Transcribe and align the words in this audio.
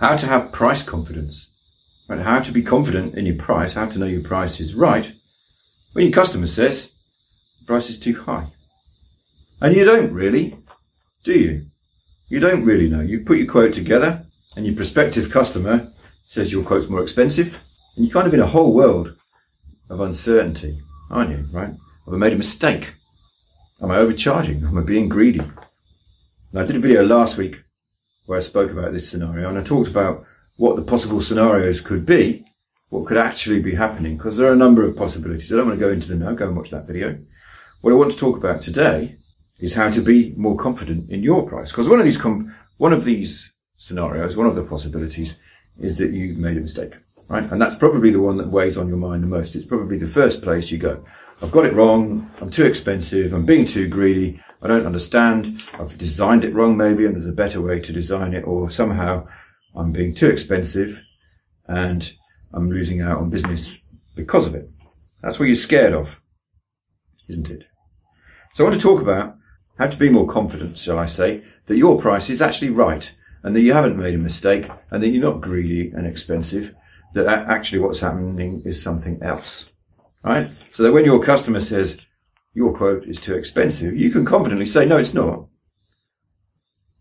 How 0.00 0.16
to 0.16 0.26
have 0.26 0.50
price 0.50 0.82
confidence. 0.82 1.50
Right? 2.08 2.20
How 2.20 2.40
to 2.40 2.52
be 2.52 2.62
confident 2.62 3.14
in 3.14 3.26
your 3.26 3.36
price, 3.36 3.74
how 3.74 3.86
to 3.86 3.98
know 3.98 4.06
your 4.06 4.22
price 4.22 4.58
is 4.58 4.74
right 4.74 5.12
when 5.92 6.06
your 6.06 6.12
customer 6.12 6.46
says 6.46 6.94
the 7.60 7.66
price 7.66 7.90
is 7.90 7.98
too 7.98 8.22
high. 8.22 8.46
And 9.60 9.76
you 9.76 9.84
don't 9.84 10.10
really, 10.12 10.56
do 11.22 11.34
you? 11.38 11.66
You 12.28 12.40
don't 12.40 12.64
really 12.64 12.88
know. 12.88 13.02
You 13.02 13.20
put 13.20 13.36
your 13.38 13.46
quote 13.46 13.74
together 13.74 14.24
and 14.56 14.64
your 14.64 14.74
prospective 14.74 15.30
customer 15.30 15.92
says 16.26 16.50
your 16.50 16.64
quote's 16.64 16.88
more 16.88 17.02
expensive 17.02 17.60
and 17.94 18.06
you're 18.06 18.12
kind 18.12 18.26
of 18.26 18.32
in 18.32 18.40
a 18.40 18.46
whole 18.46 18.72
world 18.72 19.14
of 19.90 20.00
uncertainty, 20.00 20.80
aren't 21.10 21.30
you? 21.30 21.46
Right? 21.52 21.74
Have 22.06 22.14
I 22.14 22.16
made 22.16 22.32
a 22.32 22.36
mistake? 22.36 22.94
Am 23.82 23.90
I 23.90 23.98
overcharging? 23.98 24.64
Am 24.64 24.78
I 24.78 24.82
being 24.82 25.10
greedy? 25.10 25.40
And 25.40 26.60
I 26.60 26.64
did 26.64 26.76
a 26.76 26.80
video 26.80 27.04
last 27.04 27.36
week 27.36 27.62
where 28.30 28.38
I 28.38 28.42
spoke 28.42 28.70
about 28.70 28.92
this 28.92 29.10
scenario 29.10 29.48
and 29.48 29.58
I 29.58 29.64
talked 29.64 29.90
about 29.90 30.24
what 30.56 30.76
the 30.76 30.82
possible 30.82 31.20
scenarios 31.20 31.80
could 31.80 32.06
be, 32.06 32.44
what 32.90 33.08
could 33.08 33.16
actually 33.16 33.60
be 33.60 33.74
happening, 33.74 34.16
because 34.16 34.36
there 34.36 34.48
are 34.48 34.52
a 34.52 34.64
number 34.64 34.84
of 34.84 34.94
possibilities. 34.94 35.52
I 35.52 35.56
don't 35.56 35.66
want 35.66 35.80
to 35.80 35.84
go 35.84 35.92
into 35.92 36.06
them 36.06 36.20
now. 36.20 36.32
Go 36.34 36.46
and 36.46 36.56
watch 36.56 36.70
that 36.70 36.86
video. 36.86 37.18
What 37.80 37.90
I 37.90 37.96
want 37.96 38.12
to 38.12 38.16
talk 38.16 38.36
about 38.36 38.62
today 38.62 39.16
is 39.58 39.74
how 39.74 39.90
to 39.90 40.00
be 40.00 40.32
more 40.36 40.56
confident 40.56 41.10
in 41.10 41.24
your 41.24 41.44
price. 41.44 41.72
Because 41.72 41.88
one 41.88 41.98
of 41.98 42.04
these, 42.04 42.18
com- 42.18 42.54
one 42.78 42.92
of 42.92 43.04
these 43.04 43.52
scenarios, 43.78 44.36
one 44.36 44.46
of 44.46 44.54
the 44.54 44.62
possibilities 44.62 45.34
is 45.80 45.98
that 45.98 46.12
you 46.12 46.34
made 46.34 46.56
a 46.56 46.60
mistake, 46.60 46.94
right? 47.26 47.50
And 47.50 47.60
that's 47.60 47.74
probably 47.74 48.12
the 48.12 48.20
one 48.20 48.36
that 48.36 48.46
weighs 48.46 48.78
on 48.78 48.86
your 48.86 48.96
mind 48.96 49.24
the 49.24 49.26
most. 49.26 49.56
It's 49.56 49.66
probably 49.66 49.98
the 49.98 50.06
first 50.06 50.40
place 50.40 50.70
you 50.70 50.78
go. 50.78 51.04
I've 51.42 51.50
got 51.50 51.66
it 51.66 51.74
wrong. 51.74 52.30
I'm 52.40 52.52
too 52.52 52.64
expensive. 52.64 53.32
I'm 53.32 53.44
being 53.44 53.66
too 53.66 53.88
greedy. 53.88 54.40
I 54.62 54.68
don't 54.68 54.86
understand. 54.86 55.62
I've 55.74 55.96
designed 55.96 56.44
it 56.44 56.54
wrong 56.54 56.76
maybe 56.76 57.06
and 57.06 57.14
there's 57.14 57.26
a 57.26 57.32
better 57.32 57.60
way 57.60 57.80
to 57.80 57.92
design 57.92 58.34
it 58.34 58.46
or 58.46 58.70
somehow 58.70 59.26
I'm 59.74 59.92
being 59.92 60.14
too 60.14 60.28
expensive 60.28 61.02
and 61.66 62.12
I'm 62.52 62.70
losing 62.70 63.00
out 63.00 63.18
on 63.18 63.30
business 63.30 63.74
because 64.14 64.46
of 64.46 64.54
it. 64.54 64.68
That's 65.22 65.38
what 65.38 65.46
you're 65.46 65.54
scared 65.54 65.94
of, 65.94 66.20
isn't 67.28 67.48
it? 67.48 67.64
So 68.54 68.64
I 68.64 68.68
want 68.68 68.80
to 68.80 68.86
talk 68.86 69.00
about 69.00 69.36
how 69.78 69.86
to 69.86 69.96
be 69.96 70.10
more 70.10 70.26
confident, 70.26 70.76
shall 70.76 70.98
I 70.98 71.06
say, 71.06 71.42
that 71.66 71.76
your 71.76 72.00
price 72.00 72.28
is 72.28 72.42
actually 72.42 72.70
right 72.70 73.10
and 73.42 73.56
that 73.56 73.62
you 73.62 73.72
haven't 73.72 73.96
made 73.96 74.14
a 74.14 74.18
mistake 74.18 74.68
and 74.90 75.02
that 75.02 75.08
you're 75.08 75.22
not 75.22 75.40
greedy 75.40 75.90
and 75.90 76.06
expensive, 76.06 76.74
that 77.14 77.26
actually 77.26 77.78
what's 77.78 78.00
happening 78.00 78.60
is 78.64 78.82
something 78.82 79.22
else, 79.22 79.70
right? 80.22 80.48
So 80.72 80.82
that 80.82 80.92
when 80.92 81.04
your 81.04 81.22
customer 81.22 81.60
says, 81.60 81.98
your 82.54 82.76
quote 82.76 83.04
is 83.04 83.20
too 83.20 83.34
expensive, 83.34 83.96
you 83.96 84.10
can 84.10 84.24
confidently 84.24 84.66
say, 84.66 84.84
no, 84.84 84.96
it's 84.96 85.14
not. 85.14 85.46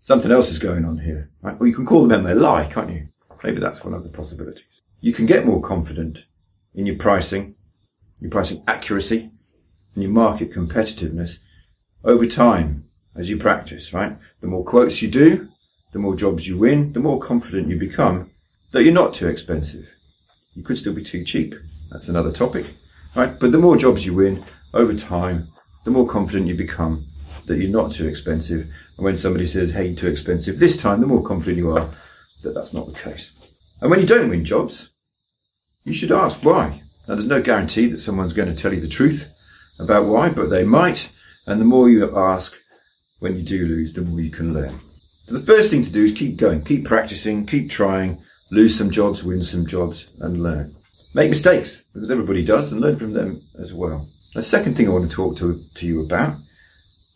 Something 0.01 0.31
else 0.31 0.49
is 0.49 0.59
going 0.59 0.85
on 0.85 0.99
here, 0.99 1.31
right? 1.41 1.57
Or 1.59 1.67
you 1.67 1.75
can 1.75 1.85
call 1.85 2.07
them 2.07 2.23
they 2.23 2.33
lie, 2.33 2.65
can't 2.65 2.91
you? 2.91 3.09
Maybe 3.43 3.59
that's 3.59 3.83
one 3.83 3.93
of 3.93 4.03
the 4.03 4.09
possibilities. 4.09 4.81
You 5.01 5.13
can 5.13 5.25
get 5.25 5.45
more 5.45 5.61
confident 5.61 6.19
in 6.73 6.85
your 6.85 6.97
pricing, 6.97 7.55
your 8.19 8.31
pricing 8.31 8.63
accuracy, 8.67 9.31
and 9.93 10.03
your 10.03 10.11
market 10.11 10.53
competitiveness 10.53 11.37
over 12.03 12.25
time 12.25 12.85
as 13.15 13.29
you 13.29 13.37
practice, 13.37 13.93
right? 13.93 14.17
The 14.41 14.47
more 14.47 14.63
quotes 14.63 15.01
you 15.01 15.09
do, 15.09 15.49
the 15.91 15.99
more 15.99 16.15
jobs 16.15 16.47
you 16.47 16.57
win, 16.57 16.93
the 16.93 16.99
more 16.99 17.19
confident 17.19 17.69
you 17.69 17.77
become 17.77 18.29
that 18.71 18.83
you're 18.83 18.93
not 18.93 19.13
too 19.13 19.27
expensive. 19.27 19.93
You 20.53 20.63
could 20.63 20.77
still 20.77 20.93
be 20.93 21.03
too 21.03 21.23
cheap. 21.23 21.55
That's 21.91 22.07
another 22.07 22.31
topic, 22.31 22.67
right? 23.15 23.37
But 23.39 23.51
the 23.51 23.57
more 23.57 23.77
jobs 23.77 24.05
you 24.05 24.13
win, 24.13 24.43
over 24.73 24.93
time, 24.93 25.47
the 25.85 25.91
more 25.91 26.07
confident 26.07 26.47
you 26.47 26.55
become 26.55 27.05
that 27.45 27.57
you're 27.57 27.69
not 27.69 27.91
too 27.91 28.07
expensive. 28.07 28.61
And 28.97 29.05
when 29.05 29.17
somebody 29.17 29.47
says, 29.47 29.71
hey, 29.71 29.95
too 29.95 30.07
expensive 30.07 30.59
this 30.59 30.81
time, 30.81 31.01
the 31.01 31.07
more 31.07 31.23
confident 31.23 31.57
you 31.57 31.71
are 31.71 31.89
that 32.43 32.53
that's 32.53 32.73
not 32.73 32.87
the 32.87 32.99
case. 32.99 33.31
And 33.81 33.89
when 33.89 33.99
you 33.99 34.05
don't 34.05 34.29
win 34.29 34.45
jobs, 34.45 34.89
you 35.83 35.93
should 35.93 36.11
ask 36.11 36.43
why. 36.43 36.81
Now, 37.07 37.15
there's 37.15 37.27
no 37.27 37.41
guarantee 37.41 37.87
that 37.87 38.01
someone's 38.01 38.33
going 38.33 38.53
to 38.53 38.61
tell 38.61 38.73
you 38.73 38.81
the 38.81 38.87
truth 38.87 39.33
about 39.79 40.05
why, 40.05 40.29
but 40.29 40.49
they 40.49 40.63
might. 40.63 41.11
And 41.47 41.59
the 41.59 41.65
more 41.65 41.89
you 41.89 42.15
ask 42.15 42.55
when 43.19 43.35
you 43.37 43.43
do 43.43 43.65
lose, 43.65 43.93
the 43.93 44.01
more 44.01 44.19
you 44.19 44.29
can 44.29 44.53
learn. 44.53 44.77
So 45.25 45.37
the 45.37 45.45
first 45.45 45.71
thing 45.71 45.83
to 45.85 45.91
do 45.91 46.05
is 46.05 46.13
keep 46.13 46.37
going, 46.37 46.63
keep 46.63 46.85
practicing, 46.85 47.45
keep 47.45 47.69
trying, 47.69 48.21
lose 48.51 48.77
some 48.77 48.91
jobs, 48.91 49.23
win 49.23 49.43
some 49.43 49.65
jobs, 49.65 50.05
and 50.19 50.43
learn. 50.43 50.75
Make 51.15 51.29
mistakes, 51.29 51.83
because 51.93 52.11
everybody 52.11 52.43
does, 52.43 52.71
and 52.71 52.81
learn 52.81 52.97
from 52.97 53.13
them 53.13 53.41
as 53.59 53.73
well. 53.73 54.07
The 54.33 54.43
second 54.43 54.75
thing 54.75 54.87
I 54.87 54.91
want 54.91 55.09
to 55.09 55.15
talk 55.15 55.37
to, 55.37 55.63
to 55.75 55.85
you 55.85 56.01
about 56.01 56.35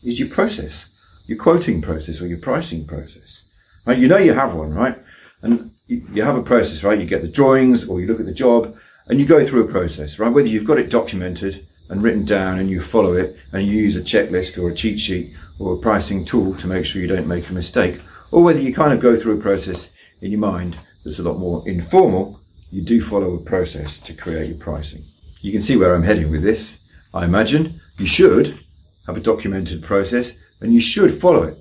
is 0.04 0.20
your 0.20 0.30
process, 0.30 0.86
your 1.26 1.38
quoting 1.38 1.82
process 1.82 2.22
or 2.22 2.28
your 2.28 2.40
pricing 2.40 2.86
process. 2.86 3.46
Right? 3.86 3.98
You 3.98 4.08
know 4.08 4.18
you 4.18 4.34
have 4.34 4.56
one, 4.56 4.74
right? 4.74 4.98
And 5.42 5.72
you, 5.88 6.08
you 6.12 6.24
have 6.24 6.36
a 6.36 6.44
process, 6.44 6.84
right? 6.84 7.00
You 7.00 7.06
get 7.06 7.22
the 7.22 7.28
drawings 7.28 7.88
or 7.88 8.02
you 8.02 8.08
look 8.08 8.20
at 8.20 8.26
the 8.26 8.34
job 8.34 8.76
and 9.08 9.20
you 9.20 9.26
go 9.26 9.46
through 9.46 9.66
a 9.66 9.72
process, 9.72 10.18
right? 10.18 10.32
Whether 10.32 10.48
you've 10.48 10.66
got 10.66 10.80
it 10.80 10.90
documented 10.90 11.68
and 11.90 12.02
written 12.02 12.26
down 12.26 12.60
and 12.60 12.70
you 12.70 12.82
follow 12.82 13.14
it 13.14 13.38
and 13.52 13.68
you 13.68 13.74
use 13.74 13.98
a 13.98 14.02
checklist 14.02 14.62
or 14.62 14.70
a 14.70 14.76
cheat 14.76 15.00
sheet 15.00 15.34
or 15.60 15.74
a 15.74 15.78
pricing 15.78 16.26
tool 16.26 16.56
to 16.56 16.68
make 16.68 16.86
sure 16.86 17.02
you 17.02 17.08
don't 17.08 17.28
make 17.28 17.50
a 17.50 17.54
mistake, 17.54 18.00
or 18.32 18.44
whether 18.44 18.60
you 18.60 18.74
kind 18.74 18.92
of 18.92 19.00
go 19.00 19.16
through 19.16 19.38
a 19.38 19.42
process 19.42 19.90
in 20.22 20.32
your 20.32 20.40
mind 20.40 20.78
that's 21.04 21.20
a 21.20 21.24
lot 21.24 21.38
more 21.38 21.68
informal, 21.68 22.40
you 22.72 22.82
do 22.82 23.02
follow 23.02 23.36
a 23.36 23.40
process 23.40 24.00
to 24.00 24.14
create 24.14 24.50
your 24.50 24.58
pricing. 24.58 25.04
You 25.42 25.52
can 25.52 25.62
see 25.62 25.78
where 25.78 25.94
I'm 25.94 26.04
heading 26.04 26.32
with 26.32 26.42
this. 26.42 26.80
I 27.14 27.26
imagine 27.26 27.80
you 27.98 28.08
should 28.08 28.60
have 29.06 29.18
a 29.18 29.22
documented 29.22 29.84
process 29.84 30.34
and 30.62 30.74
you 30.74 30.82
should 30.82 31.12
follow 31.12 31.44
it. 31.44 31.58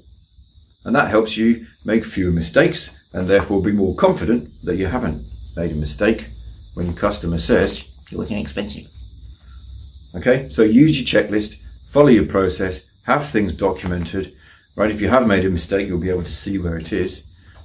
And 0.84 0.94
that 0.96 1.10
helps 1.10 1.36
you 1.36 1.66
make 1.84 2.04
fewer 2.04 2.30
mistakes 2.30 2.96
and 3.12 3.28
therefore 3.28 3.62
be 3.62 3.72
more 3.72 3.94
confident 3.94 4.50
that 4.64 4.76
you 4.76 4.86
haven't 4.86 5.22
made 5.56 5.72
a 5.72 5.74
mistake 5.74 6.26
when 6.74 6.86
your 6.86 6.94
customer 6.94 7.38
says 7.38 7.84
you're 8.10 8.20
looking 8.20 8.38
expensive. 8.38 8.86
Okay, 10.14 10.48
so 10.48 10.62
use 10.62 10.98
your 10.98 11.06
checklist, 11.06 11.56
follow 11.88 12.08
your 12.08 12.26
process, 12.26 12.91
have 13.04 13.28
things 13.28 13.54
documented. 13.54 14.34
Right, 14.74 14.91
if 14.91 15.02
you 15.02 15.08
have 15.08 15.26
made 15.26 15.44
a 15.44 15.50
mistake, 15.50 15.86
you'll 15.86 15.98
be 15.98 16.10
able 16.10 16.22
to 16.22 16.32
see 16.32 16.58
where 16.58 16.78
it 16.78 16.92
is, 16.92 17.24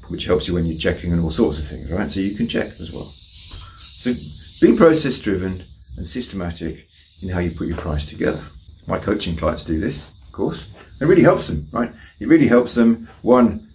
which 0.10 0.26
helps 0.26 0.48
you 0.48 0.54
when 0.54 0.66
you're 0.66 0.78
checking 0.78 1.14
and 1.14 1.22
all 1.22 1.30
sorts 1.30 1.58
of 1.58 1.66
things, 1.66 1.90
right? 1.90 2.12
So 2.12 2.20
you 2.20 2.36
can 2.36 2.48
check 2.48 2.68
as 2.80 2.92
well. 2.92 3.06
So 3.06 4.14
be 4.60 4.76
process 4.76 5.20
driven 5.20 5.64
and 5.98 6.06
systematic 6.06 6.87
in 7.22 7.30
how 7.30 7.40
you 7.40 7.52
put 7.52 7.68
your 7.68 7.78
price 7.78 8.06
together. 8.06 8.42
My 8.88 9.00
coaching 9.00 9.36
clients 9.36 9.64
do 9.64 9.80
this, 9.80 10.08
of 10.26 10.32
course. 10.32 10.68
It 11.00 11.06
really 11.06 11.24
helps 11.24 11.48
them, 11.48 11.68
right? 11.72 11.92
It 12.20 12.28
really 12.28 12.48
helps 12.48 12.74
them, 12.74 13.08
one, 13.22 13.68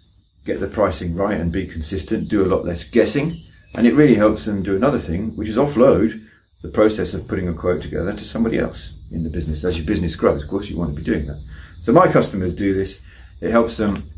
get 0.45 0.61
the 0.61 0.67
pricing 0.67 1.15
right 1.15 1.39
and 1.39 1.53
be 1.53 1.67
consistent, 1.67 2.29
do 2.29 2.45
a 2.45 2.47
lot 2.47 2.65
less 2.65 2.85
guessing. 2.85 3.37
And 3.75 3.87
it 3.87 3.95
really 3.95 4.17
helps 4.17 4.45
them 4.45 4.63
do 4.63 4.77
another 4.77 4.99
thing, 4.99 5.37
which 5.37 5.49
is 5.49 5.57
offload 5.57 6.21
the 6.63 6.69
process 6.69 7.15
of 7.15 7.27
putting 7.27 7.49
a 7.49 7.55
quote 7.55 7.83
together 7.83 8.13
to 8.13 8.25
somebody 8.25 8.59
else 8.59 8.93
in 9.11 9.25
the 9.25 9.31
business. 9.31 9.65
As 9.65 9.77
your 9.77 9.87
business 9.87 10.17
grows, 10.17 10.43
of 10.43 10.49
course, 10.49 10.69
you 10.69 10.77
want 10.77 10.91
to 10.95 10.97
be 10.97 11.05
doing 11.05 11.27
that. 11.27 11.41
So 11.81 11.93
my 11.93 12.11
customers 12.11 12.55
do 12.55 12.75
this. 12.75 13.01
It 13.41 13.51
helps 13.51 13.77
them 13.77 14.09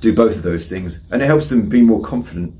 do 0.00 0.14
both 0.14 0.36
of 0.36 0.42
those 0.42 0.68
things 0.68 1.00
and 1.10 1.22
it 1.22 1.26
helps 1.26 1.48
them 1.48 1.68
be 1.68 1.82
more 1.82 2.00
confident 2.00 2.54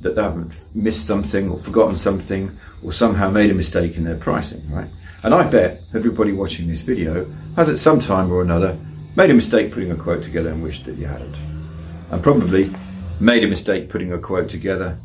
that 0.00 0.14
they 0.14 0.22
haven't 0.22 0.52
missed 0.74 1.06
something 1.06 1.50
or 1.50 1.58
forgotten 1.58 1.96
something 1.96 2.50
or 2.82 2.92
somehow 2.92 3.30
made 3.30 3.50
a 3.50 3.54
mistake 3.54 3.96
in 3.96 4.04
their 4.04 4.16
pricing, 4.16 4.62
right? 4.70 4.88
And 5.22 5.34
I 5.34 5.42
bet 5.44 5.82
everybody 5.94 6.32
watching 6.32 6.68
this 6.68 6.82
video 6.82 7.26
has 7.56 7.68
at 7.68 7.78
some 7.78 8.00
time 8.00 8.30
or 8.30 8.42
another 8.42 8.76
made 9.16 9.30
a 9.30 9.34
mistake 9.34 9.72
putting 9.72 9.90
a 9.90 9.96
quote 9.96 10.22
together 10.22 10.50
and 10.50 10.62
wished 10.62 10.84
that 10.84 10.96
you 10.96 11.06
hadn't. 11.06 11.34
And 12.10 12.22
probably 12.22 12.70
made 13.18 13.42
a 13.42 13.48
mistake 13.48 13.88
putting 13.88 14.12
a 14.12 14.18
quote 14.18 14.48
together 14.48 14.98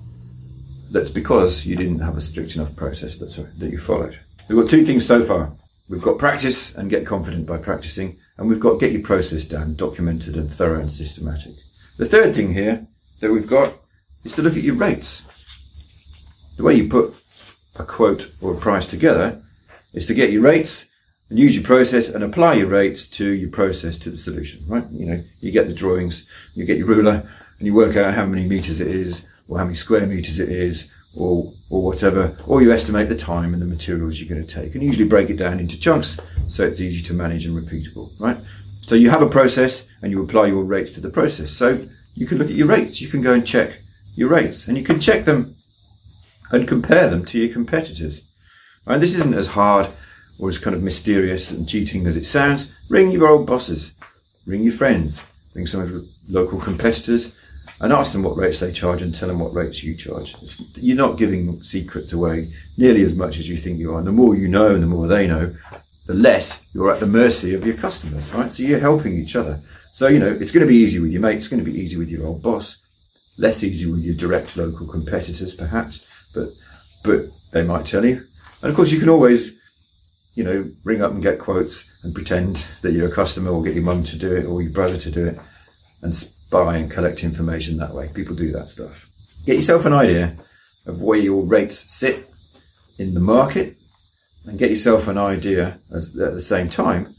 that's 0.92 1.10
because 1.10 1.66
you 1.66 1.76
didn't 1.76 2.00
have 2.00 2.18
a 2.18 2.22
strict 2.22 2.56
enough 2.56 2.76
process 2.76 3.18
that, 3.18 3.30
that 3.60 3.72
you 3.72 3.78
followed. 3.78 4.20
We've 4.50 4.60
got 4.60 4.70
two 4.70 4.86
things 4.86 5.06
so 5.06 5.24
far. 5.24 5.52
We've 5.88 6.02
got 6.02 6.18
practice 6.18 6.76
and 6.76 6.90
get 6.90 7.06
confident 7.06 7.48
by 7.48 7.58
practicing, 7.58 8.18
and 8.38 8.50
we've 8.50 8.60
got 8.60 8.80
get 8.80 8.92
your 8.92 9.02
process 9.02 9.46
down, 9.46 9.76
documented 9.76 10.36
and 10.36 10.50
thorough 10.50 10.80
and 10.80 10.92
systematic. 10.92 11.54
The 11.98 12.06
third 12.06 12.36
thing 12.36 12.54
here 12.54 12.86
that 13.22 13.32
we've 13.32 13.48
got 13.48 13.74
is 14.24 14.36
to 14.36 14.42
look 14.42 14.56
at 14.58 14.64
your 14.64 14.76
rates. 14.76 15.24
The 16.58 16.64
way 16.64 16.76
you 16.76 16.90
put 16.90 17.14
a 17.80 17.84
quote 17.84 18.32
or 18.42 18.54
a 18.54 18.58
price 18.58 18.86
together 18.86 19.42
is 19.94 20.06
to 20.08 20.14
get 20.14 20.32
your 20.32 20.42
rates 20.42 20.90
and 21.30 21.40
use 21.40 21.56
your 21.56 21.64
process 21.64 22.08
and 22.08 22.24
apply 22.24 22.54
your 22.56 22.68
rates 22.68 23.08
to 23.08 23.30
your 23.30 23.50
process 23.50 23.98
to 24.00 24.10
the 24.10 24.18
solution, 24.18 24.62
right? 24.68 24.86
You 24.92 25.06
know, 25.06 25.24
you 25.40 25.52
get 25.52 25.68
the 25.68 25.74
drawings, 25.74 26.30
you 26.56 26.66
get 26.66 26.78
your 26.78 26.88
ruler 26.88 27.28
and 27.58 27.66
you 27.66 27.74
work 27.74 27.96
out 27.96 28.14
how 28.14 28.26
many 28.26 28.48
meters 28.48 28.80
it 28.80 28.88
is 28.88 29.26
or 29.48 29.58
how 29.58 29.64
many 29.64 29.76
square 29.76 30.06
meters 30.06 30.40
it 30.40 30.50
is 30.50 30.92
or, 31.16 31.52
or 31.70 31.84
whatever, 31.84 32.36
or 32.48 32.62
you 32.62 32.72
estimate 32.72 33.10
the 33.10 33.16
time 33.16 33.54
and 33.54 33.62
the 33.62 33.66
materials 33.66 34.20
you're 34.20 34.30
going 34.30 34.46
to 34.46 34.54
take 34.54 34.76
and 34.76 34.84
usually 34.84 35.08
break 35.08 35.30
it 35.30 35.38
down 35.38 35.60
into 35.60 35.80
chunks 35.80 36.20
so 36.48 36.66
it's 36.66 36.82
easy 36.82 37.02
to 37.04 37.14
manage 37.14 37.46
and 37.46 37.56
repeatable, 37.56 38.12
right? 38.20 38.38
So 38.82 38.96
you 38.96 39.10
have 39.10 39.22
a 39.22 39.30
process 39.30 39.88
and 40.02 40.12
you 40.12 40.22
apply 40.24 40.48
your 40.48 40.64
rates 40.64 40.92
to 40.94 41.02
the 41.02 41.10
process. 41.10 41.52
So 41.52 41.86
you 42.14 42.26
can 42.26 42.38
look 42.38 42.50
at 42.50 42.56
your 42.56 42.68
rates. 42.68 43.00
You 43.00 43.08
can 43.08 43.22
go 43.22 43.34
and 43.34 43.46
check 43.46 43.80
your 44.16 44.30
rates 44.30 44.68
and 44.68 44.78
you 44.78 44.84
can 44.84 45.00
check 45.00 45.26
them 45.26 45.56
and 46.52 46.68
compare 46.68 47.10
them 47.10 47.24
to 47.26 47.40
your 47.40 47.54
competitors. 47.54 48.22
And 48.86 49.02
this 49.02 49.16
isn't 49.16 49.34
as 49.34 49.48
hard 49.48 49.90
or 50.40 50.50
as 50.50 50.58
kind 50.58 50.76
of 50.76 50.82
mysterious 50.82 51.52
and 51.52 51.70
cheating 51.70 52.08
as 52.08 52.18
it 52.18 52.26
sounds. 52.26 52.72
Ring 52.90 53.12
your 53.12 53.28
old 53.28 53.46
bosses, 53.46 53.94
ring 54.46 54.64
your 54.64 54.74
friends, 54.74 55.24
ring 55.54 55.68
some 55.68 55.82
of 55.82 55.92
your 55.92 56.02
local 56.30 56.60
competitors 56.60 57.38
and 57.80 57.92
ask 57.92 58.14
them 58.14 58.24
what 58.24 58.38
rates 58.38 58.60
they 58.60 58.72
charge 58.72 59.02
and 59.02 59.14
tell 59.14 59.28
them 59.28 59.40
what 59.40 59.54
rates 59.54 59.84
you 59.84 59.96
charge. 59.96 60.36
It's, 60.42 60.78
you're 60.78 60.98
not 60.98 61.18
giving 61.18 61.62
secrets 61.64 62.14
away 62.14 62.48
nearly 62.78 63.02
as 63.04 63.16
much 63.16 63.40
as 63.40 63.50
you 63.50 63.58
think 63.58 63.80
you 63.80 63.94
are. 63.94 64.00
And 64.00 64.08
the 64.08 64.12
more 64.12 64.36
you 64.36 64.48
know 64.48 64.74
and 64.74 64.84
the 64.84 64.88
more 64.88 65.08
they 65.08 65.28
know, 65.28 65.56
the 66.06 66.14
less 66.14 66.64
you're 66.74 66.92
at 66.92 67.00
the 67.00 67.08
mercy 67.08 67.54
of 67.54 67.66
your 67.66 67.78
customers, 67.78 68.32
right? 68.34 68.52
So 68.52 68.64
you're 68.64 68.80
helping 68.80 69.18
each 69.18 69.36
other. 69.36 69.60
So, 69.92 70.08
you 70.08 70.20
know, 70.20 70.28
it's 70.28 70.52
going 70.52 70.66
to 70.66 70.72
be 70.72 70.78
easy 70.78 71.00
with 71.00 71.12
your 71.12 71.22
mate. 71.22 71.38
It's 71.38 71.48
going 71.48 71.64
to 71.64 71.70
be 71.70 71.80
easy 71.80 71.98
with 71.98 72.10
your 72.10 72.26
old 72.26 72.42
boss. 72.42 72.78
Less 73.38 73.64
easy 73.64 73.90
with 73.90 74.02
your 74.02 74.16
direct 74.16 74.58
local 74.58 74.88
competitors, 74.88 75.56
perhaps, 75.56 76.08
but, 76.34 76.50
but 77.04 77.26
they 77.52 77.64
might 77.64 77.86
tell 77.86 78.06
you. 78.06 78.24
And 78.62 78.70
of 78.70 78.76
course, 78.76 78.92
you 78.92 79.00
can 79.00 79.10
always, 79.10 79.60
you 80.36 80.44
know, 80.44 80.70
ring 80.84 81.02
up 81.02 81.12
and 81.12 81.24
get 81.24 81.40
quotes 81.40 82.04
and 82.04 82.14
pretend 82.14 82.66
that 82.82 82.92
you're 82.92 83.08
a 83.08 83.12
customer 83.12 83.52
or 83.52 83.64
get 83.64 83.76
your 83.76 83.84
mum 83.84 84.04
to 84.04 84.18
do 84.18 84.36
it 84.36 84.46
or 84.46 84.62
your 84.62 84.72
brother 84.72 84.98
to 84.98 85.12
do 85.12 85.26
it 85.28 85.40
and 86.02 86.16
spy 86.16 86.78
and 86.78 86.92
collect 86.92 87.24
information 87.24 87.78
that 87.78 87.94
way. 87.94 88.10
People 88.14 88.36
do 88.36 88.52
that 88.52 88.68
stuff. 88.68 89.08
Get 89.46 89.56
yourself 89.56 89.86
an 89.86 89.94
idea 89.94 90.36
of 90.86 91.02
where 91.02 91.20
your 91.20 91.44
rates 91.44 91.80
sit 91.80 92.30
in 92.98 93.14
the 93.14 93.20
market 93.20 93.76
and 94.46 94.60
get 94.60 94.70
yourself 94.70 95.08
an 95.08 95.18
idea 95.18 95.80
as, 95.92 96.10
at 96.20 96.34
the 96.34 96.42
same 96.42 96.70
time 96.70 97.16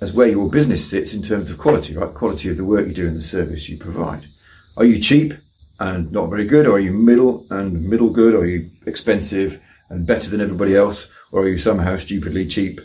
as 0.00 0.12
where 0.12 0.28
your 0.28 0.50
business 0.50 0.88
sits 0.88 1.14
in 1.14 1.22
terms 1.22 1.50
of 1.50 1.58
quality, 1.58 1.96
right? 1.96 2.12
Quality 2.12 2.48
of 2.48 2.56
the 2.56 2.64
work 2.64 2.86
you 2.86 2.92
do 2.92 3.06
and 3.06 3.16
the 3.16 3.22
service 3.22 3.68
you 3.68 3.78
provide. 3.78 4.26
Are 4.76 4.84
you 4.84 5.00
cheap 5.00 5.34
and 5.78 6.10
not 6.12 6.30
very 6.30 6.46
good? 6.46 6.66
Or 6.66 6.76
are 6.76 6.80
you 6.80 6.92
middle 6.92 7.46
and 7.50 7.88
middle 7.88 8.10
good? 8.10 8.34
Or 8.34 8.40
are 8.40 8.46
you 8.46 8.70
expensive 8.86 9.62
and 9.88 10.06
better 10.06 10.30
than 10.30 10.40
everybody 10.40 10.76
else? 10.76 11.06
Or 11.32 11.42
are 11.42 11.48
you 11.48 11.58
somehow 11.58 11.96
stupidly 11.96 12.46
cheap 12.46 12.80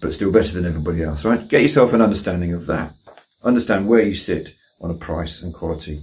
but 0.00 0.12
still 0.12 0.30
better 0.30 0.52
than 0.52 0.66
everybody 0.66 1.02
else, 1.02 1.24
right? 1.24 1.48
Get 1.48 1.62
yourself 1.62 1.92
an 1.94 2.02
understanding 2.02 2.52
of 2.52 2.66
that. 2.66 2.92
Understand 3.42 3.88
where 3.88 4.02
you 4.02 4.14
sit 4.14 4.54
on 4.80 4.90
a 4.90 4.94
price 4.94 5.42
and 5.42 5.54
quality 5.54 6.02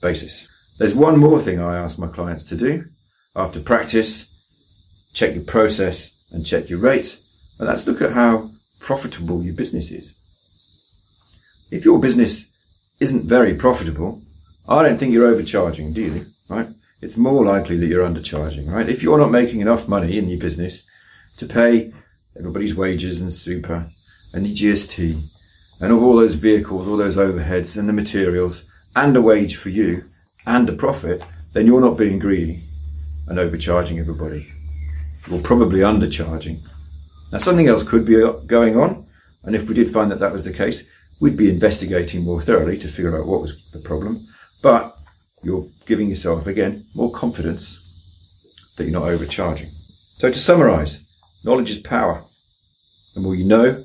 basis. 0.00 0.48
There's 0.78 0.94
one 0.94 1.18
more 1.18 1.40
thing 1.40 1.60
I 1.60 1.76
ask 1.76 1.98
my 1.98 2.06
clients 2.06 2.44
to 2.46 2.56
do 2.56 2.86
after 3.36 3.60
practice. 3.60 4.30
Check 5.12 5.34
your 5.34 5.44
process 5.44 6.10
and 6.32 6.46
check 6.46 6.68
your 6.68 6.78
rates. 6.78 7.20
And 7.58 7.68
that's 7.68 7.86
look 7.86 8.00
at 8.02 8.12
how 8.12 8.50
profitable 8.80 9.42
your 9.42 9.54
business 9.54 9.90
is. 9.90 10.14
If 11.70 11.84
your 11.84 12.00
business 12.00 12.46
isn't 13.00 13.24
very 13.24 13.54
profitable, 13.54 14.22
I 14.68 14.82
don't 14.82 14.98
think 14.98 15.12
you're 15.12 15.26
overcharging, 15.26 15.92
do 15.92 16.00
you? 16.00 16.26
Right? 16.48 16.68
It's 17.00 17.16
more 17.16 17.44
likely 17.44 17.76
that 17.76 17.86
you're 17.86 18.08
undercharging, 18.08 18.70
right? 18.70 18.88
If 18.88 19.02
you're 19.02 19.18
not 19.18 19.30
making 19.30 19.60
enough 19.60 19.88
money 19.88 20.16
in 20.16 20.28
your 20.28 20.38
business 20.38 20.84
to 21.36 21.46
pay 21.46 21.92
everybody's 22.36 22.74
wages 22.74 23.20
and 23.20 23.32
super 23.32 23.88
and 24.32 24.46
the 24.46 24.54
GST 24.54 25.22
and 25.80 25.92
of 25.92 26.02
all 26.02 26.16
those 26.16 26.36
vehicles, 26.36 26.88
all 26.88 26.96
those 26.96 27.16
overheads 27.16 27.76
and 27.76 27.88
the 27.88 27.92
materials 27.92 28.64
and 28.96 29.16
a 29.16 29.20
wage 29.20 29.56
for 29.56 29.68
you 29.68 30.04
and 30.46 30.68
a 30.68 30.72
profit, 30.72 31.22
then 31.52 31.66
you're 31.66 31.80
not 31.80 31.98
being 31.98 32.18
greedy 32.18 32.62
and 33.26 33.38
overcharging 33.38 33.98
everybody. 33.98 34.46
You're 35.28 35.40
probably 35.40 35.80
undercharging. 35.80 36.60
Now 37.32 37.38
something 37.38 37.68
else 37.68 37.82
could 37.82 38.04
be 38.04 38.22
uh, 38.22 38.32
going 38.32 38.76
on. 38.76 39.06
And 39.42 39.54
if 39.54 39.68
we 39.68 39.74
did 39.74 39.92
find 39.92 40.10
that 40.10 40.20
that 40.20 40.32
was 40.32 40.44
the 40.44 40.52
case, 40.52 40.84
we'd 41.20 41.36
be 41.36 41.50
investigating 41.50 42.22
more 42.22 42.40
thoroughly 42.40 42.78
to 42.78 42.88
figure 42.88 43.18
out 43.18 43.26
what 43.26 43.42
was 43.42 43.70
the 43.72 43.78
problem. 43.78 44.26
But 44.62 44.93
you're 45.44 45.68
giving 45.86 46.08
yourself 46.08 46.46
again 46.46 46.86
more 46.94 47.12
confidence 47.12 47.80
that 48.76 48.84
you're 48.84 48.92
not 48.98 49.08
overcharging. 49.08 49.70
So 50.16 50.30
to 50.30 50.38
summarize, 50.38 51.04
knowledge 51.44 51.70
is 51.70 51.78
power. 51.78 52.22
The 53.14 53.20
more 53.20 53.34
you 53.34 53.44
know, 53.44 53.84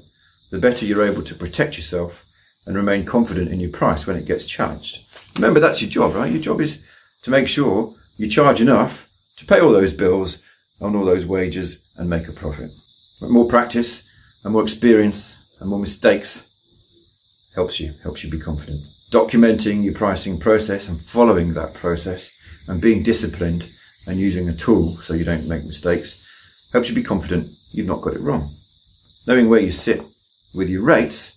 the 0.50 0.58
better 0.58 0.86
you're 0.86 1.06
able 1.06 1.22
to 1.24 1.36
protect 1.36 1.78
yourself 1.78 2.26
and 2.66 2.76
remain 2.76 3.06
confident 3.06 3.52
in 3.52 3.60
your 3.60 3.72
price 3.72 4.08
when 4.08 4.16
it 4.16 4.26
gets 4.26 4.46
challenged. 4.46 5.06
Remember, 5.36 5.60
that's 5.60 5.82
your 5.82 5.90
job, 5.90 6.16
right? 6.16 6.32
Your 6.32 6.42
job 6.42 6.62
is 6.62 6.84
to 7.24 7.32
make 7.32 7.48
sure 7.48 7.94
you 8.18 8.30
charge 8.30 8.62
enough 8.62 9.10
to 9.38 9.46
pay 9.46 9.60
all 9.60 9.72
those 9.72 9.94
bills 9.94 10.42
on 10.82 10.96
all 10.96 11.06
those 11.06 11.26
wages 11.26 11.84
and 11.98 12.10
make 12.10 12.28
a 12.28 12.32
profit. 12.32 12.70
But 13.20 13.30
more 13.30 13.48
practice 13.48 14.04
and 14.44 14.54
more 14.54 14.64
experience 14.64 15.36
and 15.60 15.70
more 15.70 15.80
mistakes 15.80 16.46
helps 17.56 17.80
you, 17.80 17.92
helps 18.04 18.24
you 18.24 18.30
be 18.30 18.40
confident. 18.40 18.82
Documenting 19.12 19.84
your 19.84 19.96
pricing 19.96 20.40
process 20.40 20.88
and 20.88 21.02
following 21.02 21.56
that 21.56 21.74
process 21.74 22.32
and 22.68 22.80
being 22.80 23.02
disciplined 23.02 23.68
and 24.06 24.20
using 24.20 24.48
a 24.48 24.54
tool 24.54 24.98
so 24.98 25.16
you 25.16 25.26
don't 25.26 25.48
make 25.48 25.66
mistakes 25.66 26.24
helps 26.72 26.90
you 26.90 26.96
be 26.96 27.02
confident 27.02 27.50
you've 27.72 27.88
not 27.88 28.02
got 28.02 28.14
it 28.14 28.22
wrong. 28.22 28.52
Knowing 29.26 29.50
where 29.50 29.62
you 29.62 29.72
sit 29.72 30.04
with 30.54 30.70
your 30.70 30.84
rates 30.84 31.36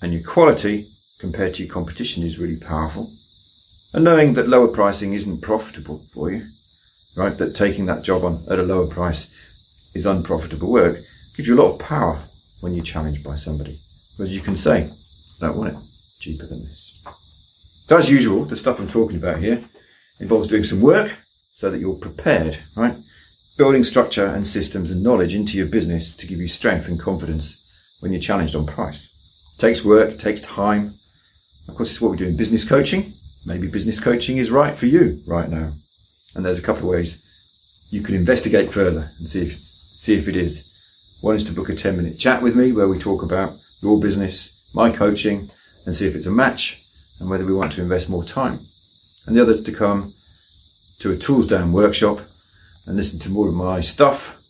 and 0.00 0.14
your 0.14 0.22
quality 0.22 0.88
compared 1.18 1.52
to 1.52 1.64
your 1.64 1.72
competition 1.72 2.22
is 2.22 2.38
really 2.38 2.56
powerful. 2.56 3.10
And 3.92 4.02
knowing 4.02 4.32
that 4.32 4.48
lower 4.48 4.68
pricing 4.68 5.12
isn't 5.12 5.42
profitable 5.42 5.98
for 6.14 6.30
you, 6.30 6.46
right? 7.14 7.36
That 7.36 7.54
taking 7.54 7.84
that 7.86 8.04
job 8.04 8.24
on 8.24 8.42
at 8.50 8.58
a 8.58 8.62
lower 8.62 8.86
price 8.86 9.30
is 9.94 10.06
unprofitable 10.06 10.72
work 10.72 10.96
gives 11.36 11.46
you 11.46 11.56
a 11.56 11.62
lot 11.62 11.74
of 11.74 11.78
power 11.78 12.20
when 12.62 12.74
you're 12.74 12.84
challenged 12.84 13.22
by 13.22 13.36
somebody. 13.36 13.78
Because 14.16 14.34
you 14.34 14.40
can 14.40 14.56
say, 14.56 14.84
I 14.84 15.46
don't 15.46 15.58
want 15.58 15.74
it 15.74 15.93
cheaper 16.24 16.46
than 16.46 16.60
this. 16.60 17.02
So 17.86 17.98
as 17.98 18.10
usual, 18.10 18.46
the 18.46 18.56
stuff 18.56 18.80
I'm 18.80 18.88
talking 18.88 19.18
about 19.18 19.40
here 19.40 19.62
involves 20.18 20.48
doing 20.48 20.64
some 20.64 20.80
work 20.80 21.12
so 21.50 21.70
that 21.70 21.80
you're 21.80 21.94
prepared, 21.94 22.58
right? 22.76 22.94
Building 23.58 23.84
structure 23.84 24.26
and 24.26 24.46
systems 24.46 24.90
and 24.90 25.02
knowledge 25.02 25.34
into 25.34 25.58
your 25.58 25.66
business 25.66 26.16
to 26.16 26.26
give 26.26 26.38
you 26.38 26.48
strength 26.48 26.88
and 26.88 26.98
confidence 26.98 27.60
when 28.00 28.10
you're 28.10 28.22
challenged 28.22 28.56
on 28.56 28.64
price. 28.64 29.10
It 29.54 29.60
takes 29.60 29.84
work, 29.84 30.18
takes 30.18 30.40
time. 30.40 30.94
Of 31.68 31.76
course, 31.76 31.90
it's 31.90 32.00
what 32.00 32.12
we 32.12 32.16
do 32.16 32.26
in 32.26 32.38
business 32.38 32.66
coaching. 32.66 33.12
Maybe 33.44 33.68
business 33.68 34.00
coaching 34.00 34.38
is 34.38 34.50
right 34.50 34.74
for 34.74 34.86
you 34.86 35.20
right 35.26 35.50
now. 35.50 35.72
And 36.34 36.44
there's 36.44 36.58
a 36.58 36.62
couple 36.62 36.84
of 36.84 36.88
ways 36.88 37.20
you 37.90 38.00
can 38.00 38.14
investigate 38.14 38.72
further 38.72 39.10
and 39.18 39.28
see 39.28 39.42
if 39.42 39.54
see 39.54 40.14
if 40.14 40.26
it 40.26 40.36
is. 40.36 41.18
One 41.20 41.36
is 41.36 41.44
to 41.44 41.52
book 41.52 41.68
a 41.68 41.74
10 41.74 41.96
minute 41.96 42.18
chat 42.18 42.42
with 42.42 42.56
me 42.56 42.72
where 42.72 42.88
we 42.88 42.98
talk 42.98 43.22
about 43.22 43.52
your 43.82 44.00
business, 44.00 44.70
my 44.74 44.90
coaching, 44.90 45.48
and 45.86 45.94
see 45.94 46.06
if 46.06 46.14
it's 46.14 46.26
a 46.26 46.30
match 46.30 46.82
and 47.20 47.30
whether 47.30 47.44
we 47.44 47.54
want 47.54 47.72
to 47.72 47.82
invest 47.82 48.08
more 48.08 48.24
time. 48.24 48.58
And 49.26 49.36
the 49.36 49.42
other 49.42 49.52
is 49.52 49.62
to 49.64 49.72
come 49.72 50.12
to 51.00 51.12
a 51.12 51.16
tools 51.16 51.46
down 51.48 51.72
workshop 51.72 52.20
and 52.86 52.96
listen 52.96 53.18
to 53.20 53.30
more 53.30 53.48
of 53.48 53.54
my 53.54 53.80
stuff 53.80 54.42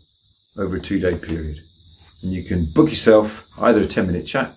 over 0.57 0.77
a 0.77 0.81
two 0.81 0.99
day 0.99 1.17
period. 1.17 1.59
And 2.23 2.33
you 2.33 2.43
can 2.43 2.67
book 2.75 2.91
yourself 2.91 3.49
either 3.61 3.81
a 3.81 3.87
10 3.87 4.07
minute 4.07 4.27
chat 4.27 4.53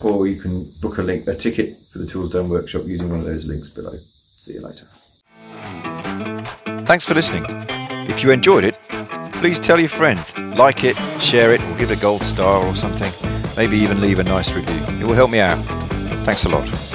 or 0.00 0.26
you 0.26 0.40
can 0.40 0.70
book 0.80 0.98
a 0.98 1.02
link, 1.02 1.26
a 1.28 1.34
ticket 1.34 1.76
for 1.90 1.98
the 1.98 2.06
tools 2.06 2.32
down 2.32 2.48
workshop 2.48 2.82
using 2.86 3.08
one 3.08 3.20
of 3.20 3.26
those 3.26 3.44
links 3.44 3.68
below. 3.68 3.96
See 3.96 4.54
you 4.54 4.60
later. 4.60 4.86
Thanks 6.84 7.04
for 7.04 7.14
listening. 7.14 7.44
If 8.08 8.22
you 8.22 8.30
enjoyed 8.30 8.64
it, 8.64 8.78
please 9.34 9.60
tell 9.60 9.78
your 9.78 9.88
friends, 9.88 10.36
like 10.56 10.84
it, 10.84 10.96
share 11.20 11.52
it, 11.52 11.60
or 11.62 11.78
give 11.78 11.90
it 11.90 11.98
a 11.98 12.00
gold 12.00 12.22
star 12.22 12.66
or 12.66 12.74
something. 12.74 13.12
Maybe 13.56 13.76
even 13.78 14.00
leave 14.00 14.18
a 14.18 14.24
nice 14.24 14.52
review. 14.52 14.80
It 15.00 15.04
will 15.04 15.14
help 15.14 15.30
me 15.30 15.40
out. 15.40 15.81
Thanks 16.24 16.44
a 16.44 16.48
lot. 16.48 16.91